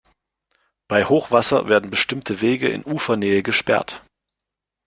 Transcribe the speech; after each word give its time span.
Bei 0.87 1.05
Hochwasser 1.05 1.69
werden 1.69 1.91
bestimmte 1.91 2.41
Wege 2.41 2.67
in 2.69 2.83
Ufernähe 2.83 3.43
gesperrt. 3.43 4.01